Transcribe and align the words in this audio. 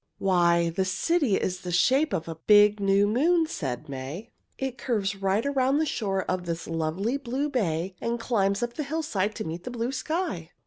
"Why, 0.17 0.71
the 0.71 0.83
city 0.83 1.35
is 1.35 1.59
the 1.61 1.71
shape 1.71 2.11
of 2.11 2.27
a 2.27 2.33
big, 2.47 2.79
new 2.79 3.05
moon," 3.05 3.45
said 3.45 3.87
May. 3.87 4.31
"It 4.57 4.79
curves 4.79 5.15
right 5.15 5.45
around 5.45 5.77
the 5.77 5.85
shore 5.85 6.23
of 6.23 6.47
this 6.47 6.65
lovely, 6.65 7.17
blue 7.17 7.49
bay, 7.49 7.93
and 8.01 8.19
climbs 8.19 8.63
up 8.63 8.73
the 8.73 8.83
hillside 8.83 9.35
to 9.35 9.43
meet 9.43 9.63
the 9.63 9.69
blue 9.69 9.91
sky. 9.91 10.49